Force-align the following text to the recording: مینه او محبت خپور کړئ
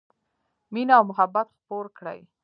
مینه 0.73 0.93
او 0.97 1.03
محبت 1.11 1.47
خپور 1.57 1.85
کړئ 1.97 2.19